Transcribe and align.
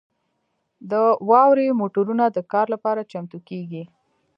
د 0.89 0.91
واورې 1.29 1.77
موټرونه 1.79 2.25
د 2.31 2.37
کار 2.51 2.65
لپاره 2.73 3.07
چمتو 3.11 3.37
کیږي 3.49 3.83